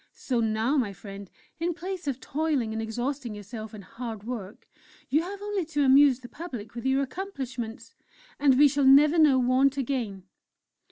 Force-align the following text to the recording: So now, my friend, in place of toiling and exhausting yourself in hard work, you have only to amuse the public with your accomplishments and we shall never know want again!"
So 0.13 0.39
now, 0.39 0.77
my 0.77 0.93
friend, 0.93 1.29
in 1.59 1.75
place 1.75 2.07
of 2.07 2.19
toiling 2.19 2.73
and 2.73 2.81
exhausting 2.81 3.35
yourself 3.35 3.71
in 3.71 3.83
hard 3.83 4.23
work, 4.23 4.67
you 5.09 5.21
have 5.21 5.43
only 5.43 5.63
to 5.65 5.85
amuse 5.85 6.21
the 6.21 6.27
public 6.27 6.73
with 6.73 6.87
your 6.87 7.03
accomplishments 7.03 7.93
and 8.39 8.57
we 8.57 8.67
shall 8.67 8.83
never 8.85 9.19
know 9.19 9.37
want 9.37 9.77
again!" 9.77 10.23